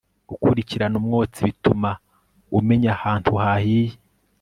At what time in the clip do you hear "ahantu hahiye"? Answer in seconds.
2.97-3.95